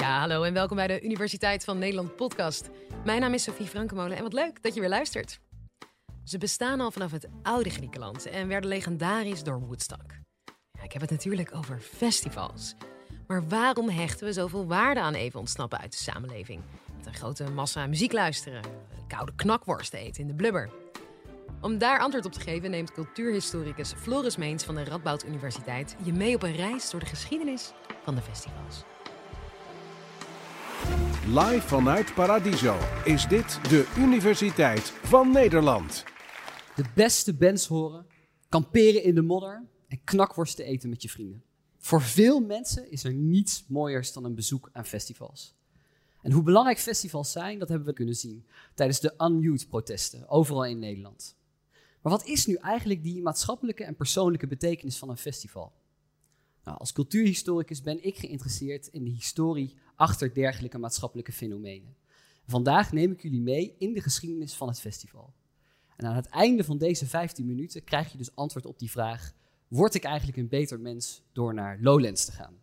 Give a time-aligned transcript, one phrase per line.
[0.00, 2.70] Ja, hallo en welkom bij de Universiteit van Nederland podcast.
[3.04, 5.40] Mijn naam is Sophie Frankemolen en wat leuk dat je weer luistert.
[6.24, 10.12] Ze bestaan al vanaf het oude Griekenland en werden legendarisch door Woodstock.
[10.72, 12.74] Ja, ik heb het natuurlijk over festivals.
[13.26, 16.62] Maar waarom hechten we zoveel waarde aan even ontsnappen uit de samenleving?
[16.96, 18.62] Met een grote massa muziek luisteren,
[19.08, 20.70] koude knakworst eten in de blubber.
[21.60, 26.12] Om daar antwoord op te geven neemt cultuurhistoricus Floris Meens van de Radboud Universiteit je
[26.12, 27.72] mee op een reis door de geschiedenis
[28.02, 28.84] van de festivals.
[31.26, 36.04] Live vanuit Paradiso is dit de Universiteit van Nederland.
[36.76, 38.06] De beste bands horen,
[38.48, 41.42] kamperen in de modder en knakworsten eten met je vrienden.
[41.78, 45.54] Voor veel mensen is er niets mooiers dan een bezoek aan festivals.
[46.22, 50.78] En hoe belangrijk festivals zijn, dat hebben we kunnen zien tijdens de Unmute-protesten overal in
[50.78, 51.36] Nederland.
[52.02, 55.72] Maar wat is nu eigenlijk die maatschappelijke en persoonlijke betekenis van een festival?
[56.64, 61.96] Nou, als cultuurhistoricus ben ik geïnteresseerd in de historie achter dergelijke maatschappelijke fenomenen.
[62.46, 65.32] Vandaag neem ik jullie mee in de geschiedenis van het festival.
[65.96, 69.32] En aan het einde van deze 15 minuten krijg je dus antwoord op die vraag:
[69.68, 72.62] word ik eigenlijk een beter mens door naar Lowlands te gaan?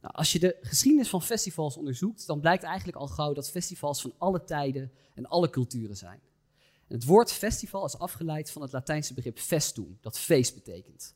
[0.00, 4.00] Nou, als je de geschiedenis van festivals onderzoekt, dan blijkt eigenlijk al gauw dat festivals
[4.00, 6.20] van alle tijden en alle culturen zijn.
[6.88, 11.14] En het woord festival is afgeleid van het Latijnse begrip festum, dat feest betekent.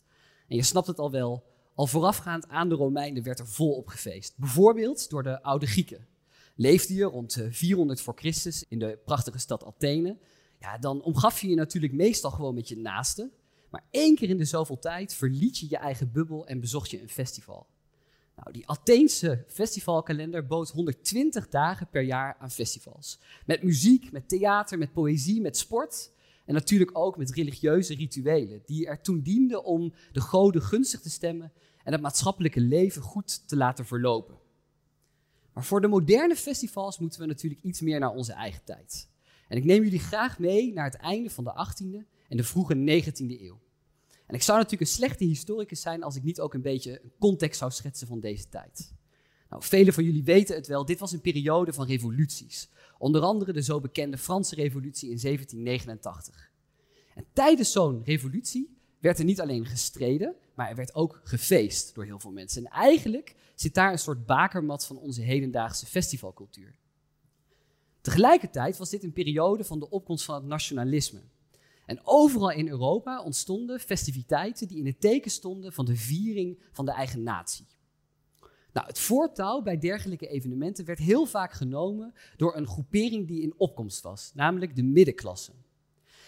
[0.49, 1.45] En je snapt het al wel,
[1.75, 4.33] al voorafgaand aan de Romeinen werd er volop gefeest.
[4.37, 6.07] Bijvoorbeeld door de oude Grieken.
[6.57, 10.17] Leefde je rond 400 voor Christus in de prachtige stad Athene,
[10.63, 13.33] ja, dan omgaf je je natuurlijk meestal gewoon met je naasten.
[13.71, 17.01] Maar één keer in de zoveel tijd verliet je je eigen bubbel en bezocht je
[17.01, 17.67] een festival.
[18.37, 23.19] Nou, die Atheense festivalkalender bood 120 dagen per jaar aan festivals.
[23.47, 26.11] Met muziek, met theater, met poëzie, met sport.
[26.45, 31.11] En natuurlijk ook met religieuze rituelen, die er toen dienden om de goden gunstig te
[31.11, 31.53] stemmen
[31.85, 34.39] en het maatschappelijke leven goed te laten verlopen.
[35.53, 39.09] Maar voor de moderne festivals moeten we natuurlijk iets meer naar onze eigen tijd.
[39.49, 42.75] En ik neem jullie graag mee naar het einde van de 18e en de vroege
[42.75, 43.61] 19e eeuw.
[44.27, 47.13] En ik zou natuurlijk een slechte historicus zijn als ik niet ook een beetje een
[47.19, 48.95] context zou schetsen van deze tijd.
[49.53, 52.69] Nou, velen van jullie weten het wel, dit was een periode van revoluties.
[52.99, 56.51] Onder andere de zo bekende Franse revolutie in 1789.
[57.15, 62.05] En tijdens zo'n revolutie werd er niet alleen gestreden, maar er werd ook gefeest door
[62.05, 62.65] heel veel mensen.
[62.65, 66.75] En eigenlijk zit daar een soort bakermat van onze hedendaagse festivalcultuur.
[68.01, 71.21] Tegelijkertijd was dit een periode van de opkomst van het nationalisme.
[71.87, 76.85] En overal in Europa ontstonden festiviteiten die in het teken stonden van de viering van
[76.85, 77.67] de eigen natie.
[78.73, 83.55] Nou, het voortouw bij dergelijke evenementen werd heel vaak genomen door een groepering die in
[83.57, 85.53] opkomst was, namelijk de middenklasse.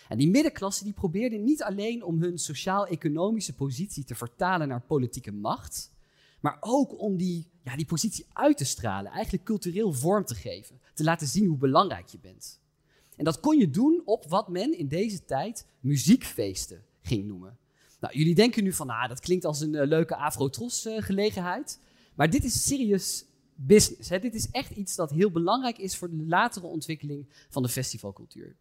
[0.08, 5.32] En die middenklasse die probeerde niet alleen om hun sociaal-economische positie te vertalen naar politieke
[5.32, 5.92] macht,
[6.40, 10.80] maar ook om die, ja, die positie uit te stralen, eigenlijk cultureel vorm te geven,
[10.94, 12.60] te laten zien hoe belangrijk je bent.
[13.16, 17.58] En dat kon je doen op wat men in deze tijd muziekfeesten ging noemen.
[18.00, 21.80] Nou, jullie denken nu van, ah, dat klinkt als een uh, leuke afro-tros uh, gelegenheid.
[22.14, 24.08] Maar dit is serious business.
[24.08, 28.56] Dit is echt iets dat heel belangrijk is voor de latere ontwikkeling van de festivalcultuur.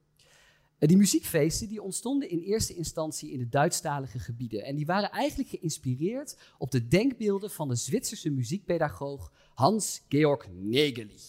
[0.79, 4.63] Uh, die muziekfeesten die ontstonden in eerste instantie in de Duitsstalige gebieden.
[4.63, 11.19] En die waren eigenlijk geïnspireerd op de denkbeelden van de Zwitserse muziekpedagoog Hans-Georg Negeli.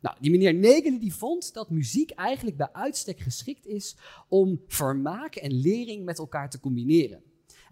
[0.00, 3.96] Nou, die meneer Negelen die vond dat muziek eigenlijk bij uitstek geschikt is
[4.28, 7.22] om vermaak en lering met elkaar te combineren.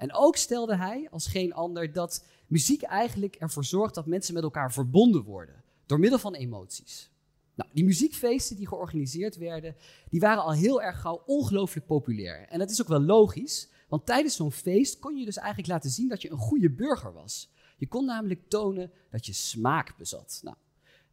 [0.03, 4.43] En ook stelde hij als geen ander dat muziek eigenlijk ervoor zorgt dat mensen met
[4.43, 7.11] elkaar verbonden worden door middel van emoties.
[7.55, 9.77] Nou, die muziekfeesten die georganiseerd werden,
[10.09, 12.49] die waren al heel erg gauw ongelooflijk populair.
[12.49, 15.91] En dat is ook wel logisch, want tijdens zo'n feest kon je dus eigenlijk laten
[15.91, 17.51] zien dat je een goede burger was.
[17.77, 20.41] Je kon namelijk tonen dat je smaak bezat.
[20.43, 20.57] Nou,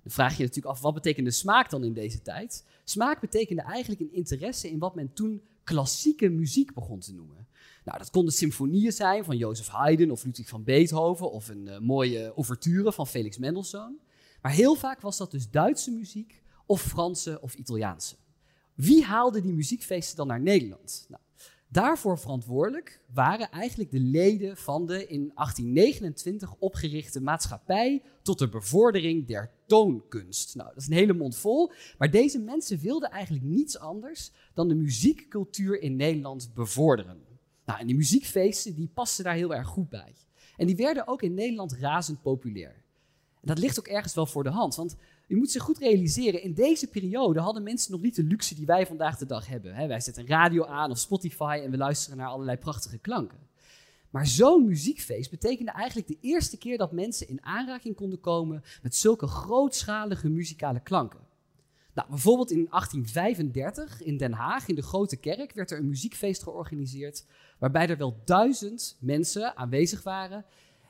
[0.04, 2.66] dan vraag je je natuurlijk af, wat betekende smaak dan in deze tijd?
[2.84, 7.48] Smaak betekende eigenlijk een interesse in wat men toen klassieke muziek begon te noemen.
[7.84, 11.80] Nou, dat konden symfonieën zijn van Jozef Haydn of Ludwig van Beethoven of een uh,
[11.80, 14.00] mooie ouverture van Felix Mendelssohn.
[14.42, 18.16] Maar heel vaak was dat dus Duitse muziek of Franse of Italiaanse.
[18.74, 21.06] Wie haalde die muziekfeesten dan naar Nederland?
[21.10, 21.22] Nou,
[21.72, 29.28] Daarvoor verantwoordelijk waren eigenlijk de leden van de in 1829 opgerichte maatschappij tot de bevordering
[29.28, 30.56] der toonkunst.
[30.56, 34.68] Nou, dat is een hele mond vol, maar deze mensen wilden eigenlijk niets anders dan
[34.68, 37.22] de muziekcultuur in Nederland bevorderen.
[37.66, 40.16] Nou, en die muziekfeesten die pasten daar heel erg goed bij.
[40.58, 42.84] En die werden ook in Nederland razend populair.
[43.42, 44.96] En dat ligt ook ergens wel voor de hand, want
[45.30, 48.66] u moet zich goed realiseren, in deze periode hadden mensen nog niet de luxe die
[48.66, 49.88] wij vandaag de dag hebben.
[49.88, 53.38] wij zetten radio aan of Spotify en we luisteren naar allerlei prachtige klanken.
[54.10, 58.96] Maar zo'n muziekfeest betekende eigenlijk de eerste keer dat mensen in aanraking konden komen met
[58.96, 61.20] zulke grootschalige muzikale klanken.
[61.94, 66.44] Nou, bijvoorbeeld in 1835 in Den Haag, in de Grote Kerk, werd er een muziekfeest
[66.44, 67.26] georganiseerd.
[67.60, 70.46] Waarbij er wel duizend mensen aanwezig waren.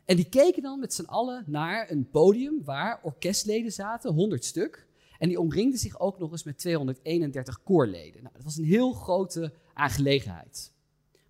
[0.09, 4.88] En die keken dan met z'n allen naar een podium waar orkestleden zaten, 100 stuk.
[5.17, 8.23] En die omringden zich ook nog eens met 231 koorleden.
[8.23, 10.71] Nou, dat was een heel grote aangelegenheid.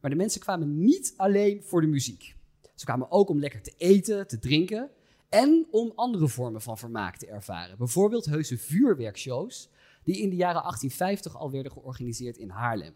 [0.01, 2.35] Maar de mensen kwamen niet alleen voor de muziek.
[2.75, 4.89] Ze kwamen ook om lekker te eten, te drinken
[5.29, 7.77] en om andere vormen van vermaak te ervaren.
[7.77, 9.69] Bijvoorbeeld heuse vuurwerkshows
[10.03, 12.93] die in de jaren 1850 al werden georganiseerd in Haarlem.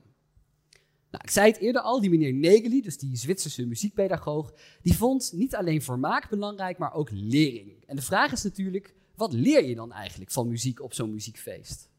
[1.13, 5.31] Nou, ik zei het eerder al, die meneer Negeli, dus die Zwitserse muziekpedagoog, die vond
[5.33, 7.83] niet alleen vermaak belangrijk, maar ook lering.
[7.86, 11.89] En de vraag is natuurlijk, wat leer je dan eigenlijk van muziek op zo'n muziekfeest?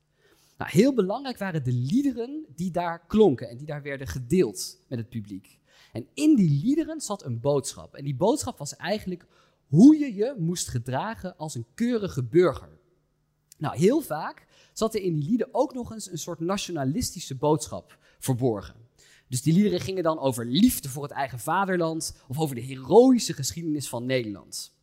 [0.58, 4.98] Nou, heel belangrijk waren de liederen die daar klonken en die daar werden gedeeld met
[4.98, 5.58] het publiek.
[5.92, 7.94] En in die liederen zat een boodschap.
[7.94, 9.26] En die boodschap was eigenlijk
[9.68, 12.78] hoe je je moest gedragen als een keurige burger.
[13.58, 17.98] Nou, heel vaak zat er in die lieden ook nog eens een soort nationalistische boodschap
[18.18, 18.83] verborgen.
[19.28, 23.32] Dus die liederen gingen dan over liefde voor het eigen vaderland of over de heroïsche
[23.32, 24.74] geschiedenis van Nederland.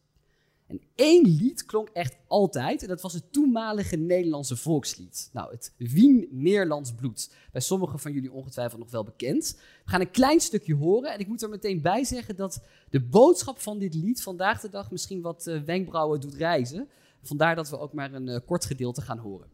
[0.71, 5.29] En één lied klonk echt altijd, en dat was het toenmalige Nederlandse volkslied.
[5.33, 7.33] Nou, het Wien Neerlands bloed.
[7.51, 9.59] Bij sommigen van jullie ongetwijfeld nog wel bekend.
[9.83, 13.01] We gaan een klein stukje horen en ik moet er meteen bij zeggen dat de
[13.01, 16.89] boodschap van dit lied vandaag de dag misschien wat uh, wenkbrauwen doet reizen.
[17.21, 19.47] Vandaar dat we ook maar een uh, kort gedeelte gaan horen.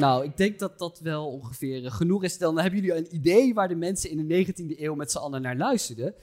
[0.00, 2.38] Nou, ik denk dat dat wel ongeveer eh, genoeg is.
[2.38, 5.42] Dan hebben jullie een idee waar de mensen in de 19e eeuw met z'n allen
[5.42, 6.14] naar luisterden.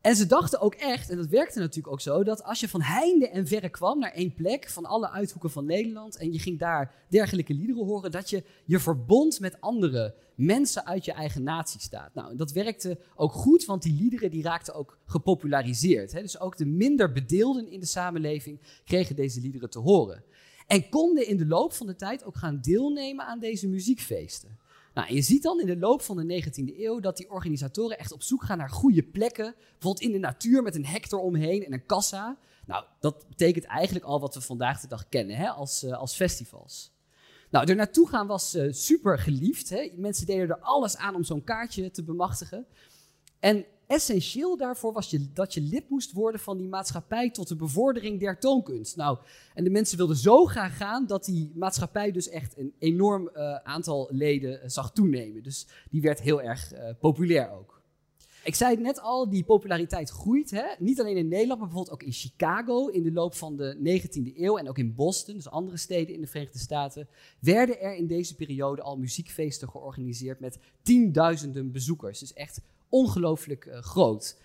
[0.00, 2.82] En ze dachten ook echt, en dat werkte natuurlijk ook zo, dat als je van
[2.82, 6.58] heinde en verre kwam naar één plek, van alle uithoeken van Nederland, en je ging
[6.58, 11.80] daar dergelijke liederen horen, dat je je verbond met andere mensen uit je eigen natie
[11.80, 12.14] staat.
[12.14, 16.12] Nou, dat werkte ook goed, want die liederen die raakten ook gepopulariseerd.
[16.12, 16.22] Hè?
[16.22, 20.24] Dus ook de minder bedeelden in de samenleving kregen deze liederen te horen.
[20.68, 24.58] En konden in de loop van de tijd ook gaan deelnemen aan deze muziekfeesten.
[24.94, 28.12] Nou, je ziet dan in de loop van de 19e eeuw dat die organisatoren echt
[28.12, 29.54] op zoek gaan naar goede plekken.
[29.72, 32.38] Bijvoorbeeld in de natuur met een hek eromheen en een kassa.
[32.66, 36.14] Nou, dat betekent eigenlijk al wat we vandaag de dag kennen hè, als, uh, als
[36.14, 36.92] festivals.
[37.50, 39.68] Nou, er naartoe gaan was uh, super geliefd.
[39.68, 39.92] Hè.
[39.96, 42.66] Mensen deden er alles aan om zo'n kaartje te bemachtigen.
[43.38, 47.56] En essentieel daarvoor was je, dat je lid moest worden van die maatschappij tot de
[47.56, 48.96] bevordering der toonkunst.
[48.96, 49.18] Nou,
[49.54, 53.54] en de mensen wilden zo graag gaan dat die maatschappij dus echt een enorm uh,
[53.54, 55.42] aantal leden uh, zag toenemen.
[55.42, 57.76] Dus die werd heel erg uh, populair ook.
[58.44, 60.50] Ik zei het net al, die populariteit groeit.
[60.50, 60.64] Hè?
[60.78, 64.36] Niet alleen in Nederland, maar bijvoorbeeld ook in Chicago in de loop van de 19e
[64.36, 64.58] eeuw.
[64.58, 67.08] En ook in Boston, dus andere steden in de Verenigde Staten.
[67.40, 72.18] Werden er in deze periode al muziekfeesten georganiseerd met tienduizenden bezoekers.
[72.18, 74.36] Dus echt ongelooflijk uh, groot.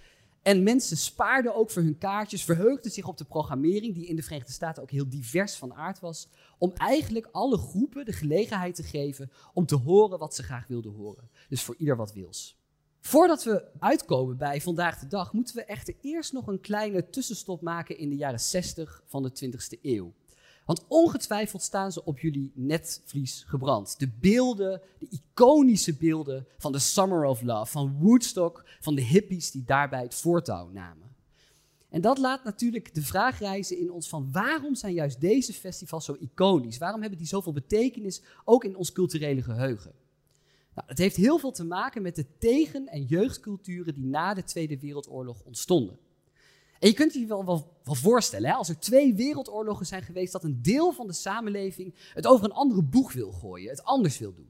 [0.42, 4.24] En mensen spaarden ook voor hun kaartjes, verheugden zich op de programmering, die in de
[4.24, 8.84] Verenigde Staten ook heel divers van aard was, om eigenlijk alle groepen de gelegenheid te
[8.84, 11.30] geven om te horen wat ze graag wilden horen.
[11.50, 12.62] Dus voor ieder wat wils.
[13.00, 17.62] Voordat we uitkomen bij vandaag de dag, moeten we echter eerst nog een kleine tussenstop
[17.62, 20.14] maken in de jaren 60 van de 20e eeuw.
[20.66, 24.00] Want ongetwijfeld staan ze op jullie netvlies gebrand.
[24.00, 29.52] De beelden, de iconische beelden van de Summer of Love, van Woodstock, van de hippies
[29.52, 31.12] die daarbij het voortouw namen.
[31.90, 36.06] En dat laat natuurlijk de vraag reizen in ons van waarom zijn juist deze festivals
[36.06, 36.78] zo iconisch?
[36.78, 39.92] Waarom hebben die zoveel betekenis ook in ons culturele geheugen?
[40.76, 44.44] Nou, het heeft heel veel te maken met de tegen- en jeugdculturen die na de
[44.44, 45.98] Tweede Wereldoorlog ontstonden.
[46.84, 50.44] En je kunt je wel, wel, voorstellen, hè, als er twee wereldoorlogen zijn geweest, dat
[50.44, 54.34] een deel van de samenleving het over een andere boeg wil gooien, het anders wil
[54.34, 54.50] doen.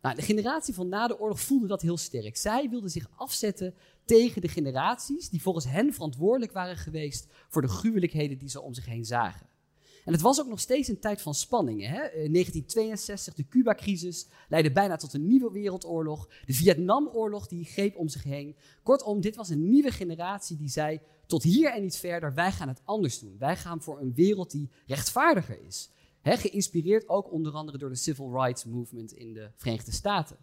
[0.00, 2.36] Nou, de generatie van na de oorlog voelde dat heel sterk.
[2.36, 7.68] Zij wilden zich afzetten tegen de generaties die volgens hen verantwoordelijk waren geweest voor de
[7.68, 9.46] gruwelijkheden die ze om zich heen zagen.
[10.04, 11.88] En het was ook nog steeds een tijd van spanningen.
[11.88, 12.02] Hè?
[12.02, 16.28] In 1962, de Cuba-crisis, leidde bijna tot een nieuwe wereldoorlog.
[16.44, 18.56] De Vietnamoorlog die greep om zich heen.
[18.82, 22.68] Kortom, dit was een nieuwe generatie die zei: tot hier en niet verder, wij gaan
[22.68, 23.36] het anders doen.
[23.38, 25.90] Wij gaan voor een wereld die rechtvaardiger is.
[26.22, 30.36] Geïnspireerd ook onder andere door de Civil Rights Movement in de Verenigde Staten.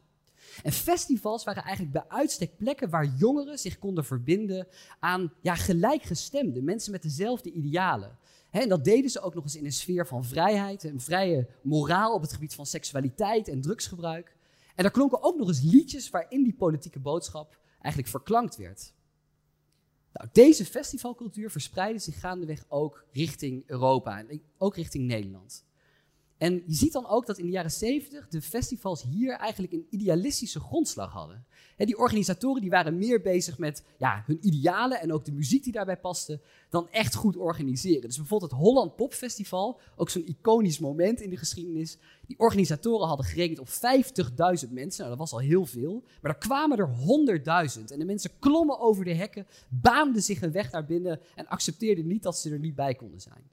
[0.63, 4.67] En festivals waren eigenlijk bij uitstek plekken waar jongeren zich konden verbinden
[4.99, 8.17] aan ja, gelijkgestemden, mensen met dezelfde idealen.
[8.49, 12.13] en dat deden ze ook nog eens in een sfeer van vrijheid, een vrije moraal
[12.13, 14.35] op het gebied van seksualiteit en drugsgebruik.
[14.75, 18.93] En er klonken ook nog eens liedjes waarin die politieke boodschap eigenlijk verklankt werd.
[20.13, 25.65] Nou, deze festivalcultuur verspreidde zich gaandeweg ook richting Europa en ook richting Nederland.
[26.43, 29.87] En je ziet dan ook dat in de jaren 70 de festivals hier eigenlijk een
[29.89, 31.45] idealistische grondslag hadden.
[31.77, 35.73] die organisatoren die waren meer bezig met ja, hun idealen en ook de muziek die
[35.73, 38.01] daarbij paste, dan echt goed organiseren.
[38.01, 41.97] Dus bijvoorbeeld het Holland Pop Festival, ook zo'n iconisch moment in de geschiedenis.
[42.27, 45.05] Die organisatoren hadden gerekend op 50.000 mensen.
[45.05, 46.03] Nou, dat was al heel veel.
[46.21, 46.89] Maar er kwamen er
[47.77, 47.83] 100.000.
[47.85, 52.07] En de mensen klommen over de hekken, baanden zich een weg naar binnen en accepteerden
[52.07, 53.51] niet dat ze er niet bij konden zijn.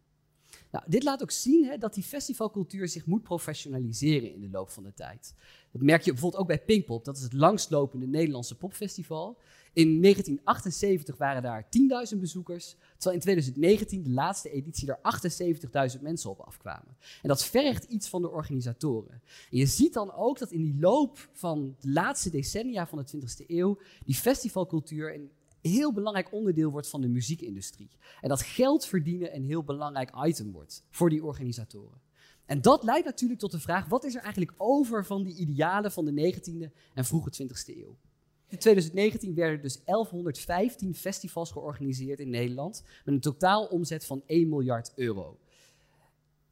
[0.71, 4.71] Nou, dit laat ook zien hè, dat die festivalcultuur zich moet professionaliseren in de loop
[4.71, 5.35] van de tijd.
[5.73, 9.39] Dat merk je bijvoorbeeld ook bij Pinkpop, dat is het langstlopende Nederlandse popfestival.
[9.73, 11.65] In 1978 waren daar
[12.13, 16.97] 10.000 bezoekers, terwijl in 2019, de laatste editie, er 78.000 mensen op afkwamen.
[17.23, 19.23] En dat vergt iets van de organisatoren.
[19.51, 23.17] En je ziet dan ook dat in die loop van de laatste decennia van de
[23.17, 25.31] 20e eeuw die festivalcultuur een
[25.63, 27.91] heel belangrijk onderdeel wordt van de muziekindustrie.
[28.21, 32.01] En dat geld verdienen een heel belangrijk item wordt voor die organisatoren.
[32.47, 35.93] En dat leidt natuurlijk tot de vraag: wat is er eigenlijk over van die idealen
[35.93, 37.97] van de 19e en vroege 20e eeuw?
[38.49, 44.49] In 2019 werden dus 1115 festivals georganiseerd in Nederland met een totaal omzet van 1
[44.49, 45.39] miljard euro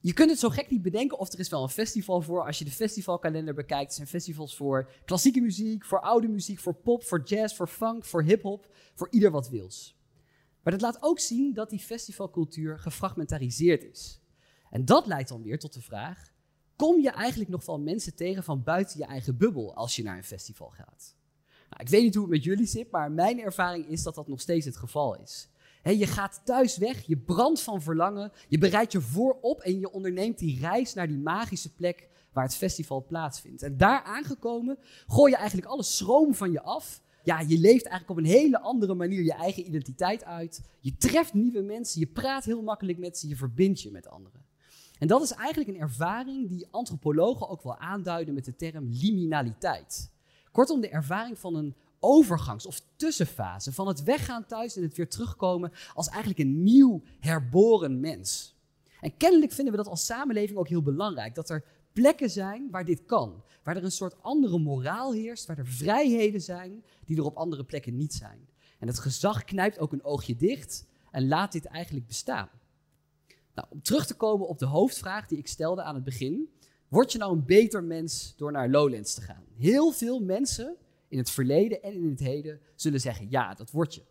[0.00, 2.47] je kunt het zo gek niet bedenken of er is wel een festival voor.
[2.47, 7.05] Als je de festivalkalender bekijkt, zijn festivals voor klassieke muziek, voor oude muziek, voor pop,
[7.05, 9.97] voor jazz, voor funk, voor hip-hop, voor ieder wat wils.
[10.62, 14.21] Maar dat laat ook zien dat die festivalcultuur gefragmentariseerd is.
[14.71, 16.33] En dat leidt dan weer tot de vraag:
[16.76, 20.17] kom je eigenlijk nog wel mensen tegen van buiten je eigen bubbel als je naar
[20.17, 21.17] een festival gaat?
[21.71, 24.28] Nou, ik weet niet hoe het met jullie zit, maar mijn ervaring is dat dat
[24.28, 25.49] nog steeds het geval is
[25.97, 30.38] je gaat thuis weg, je brandt van verlangen, je bereidt je voorop en je onderneemt
[30.38, 33.62] die reis naar die magische plek waar het festival plaatsvindt.
[33.62, 37.02] En daar aangekomen gooi je eigenlijk alle schroom van je af.
[37.23, 40.62] Ja, je leeft eigenlijk op een hele andere manier je eigen identiteit uit.
[40.80, 44.47] Je treft nieuwe mensen, je praat heel makkelijk met ze, je verbindt je met anderen.
[44.99, 50.11] En dat is eigenlijk een ervaring die antropologen ook wel aanduiden met de term liminaliteit.
[50.52, 55.09] Kortom, de ervaring van een overgangs- of tussenfase van het weggaan thuis en het weer
[55.09, 58.57] terugkomen als eigenlijk een nieuw herboren mens.
[59.00, 62.85] En kennelijk vinden we dat als samenleving ook heel belangrijk, dat er plekken zijn waar
[62.85, 67.25] dit kan, waar er een soort andere moraal heerst, waar er vrijheden zijn die er
[67.25, 68.49] op andere plekken niet zijn.
[68.78, 72.49] En het gezag knijpt ook een oogje dicht en laat dit eigenlijk bestaan.
[73.55, 76.52] Nou, om terug te komen op de hoofdvraag die ik stelde aan het begin.
[76.88, 79.45] Word je nou een beter mens door naar Lowlands te gaan?
[79.57, 80.76] Heel veel mensen
[81.09, 84.03] in het verleden en in het heden zullen zeggen: ja, dat word je.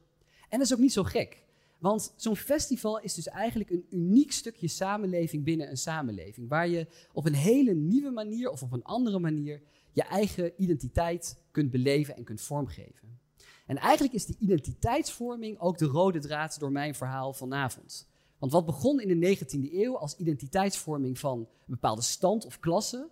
[0.50, 1.46] En dat is ook niet zo gek.
[1.78, 6.50] Want zo'n festival is dus eigenlijk een uniek stukje samenleving binnen een samenleving.
[6.50, 9.62] Waar je op een hele nieuwe manier of op een andere manier
[9.92, 13.20] je eigen identiteit kunt beleven en kunt vormgeven.
[13.66, 18.08] En eigenlijk is die identiteitsvorming ook de rode draad door mijn verhaal vanavond.
[18.38, 23.10] Want wat begon in de 19e eeuw als identiteitsvorming van een bepaalde stand of klasse,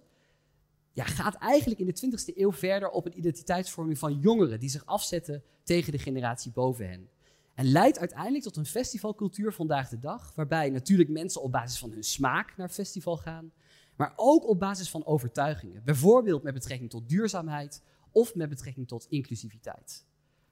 [0.96, 4.86] ja, gaat eigenlijk in de 20e eeuw verder op een identiteitsvorming van jongeren die zich
[4.86, 7.10] afzetten tegen de generatie boven hen.
[7.54, 11.92] En leidt uiteindelijk tot een festivalcultuur vandaag de dag, waarbij natuurlijk mensen op basis van
[11.92, 13.52] hun smaak naar festival gaan,
[13.96, 15.84] maar ook op basis van overtuigingen.
[15.84, 20.06] Bijvoorbeeld met betrekking tot duurzaamheid of met betrekking tot inclusiviteit.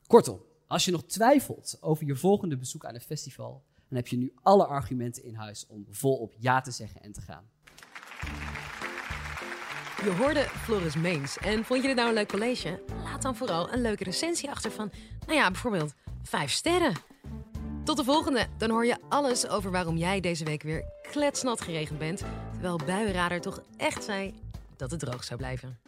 [0.08, 4.18] Kortom, als je nog twijfelt over je volgende bezoek aan een festival, dan heb je
[4.18, 7.50] nu alle argumenten in huis om volop ja te zeggen en te gaan.
[10.04, 11.38] Je hoorde Floris Meens.
[11.38, 12.80] En vond je dit nou een leuk college?
[13.04, 14.92] Laat dan vooral een leuke recensie achter van,
[15.26, 15.94] nou ja, bijvoorbeeld
[16.24, 16.94] 5 sterren.
[17.84, 18.48] Tot de volgende.
[18.58, 22.24] Dan hoor je alles over waarom jij deze week weer kletsnat geregend bent.
[22.52, 24.34] Terwijl buienradar toch echt zei
[24.78, 25.83] dat het droog zou blijven.